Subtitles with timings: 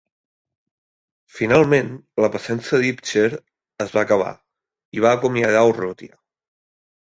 [1.39, 1.91] Finalment,
[2.25, 3.27] la paciència d'Ivcher
[3.85, 4.33] es va acabar
[4.99, 6.19] i va acomiadar Urrutia.